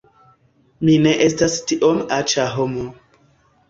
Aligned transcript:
Mi 0.89 0.95
ne 1.03 1.13
estas 1.27 1.61
tiom 1.69 2.03
aĉa 2.21 2.51
homo 2.59 2.93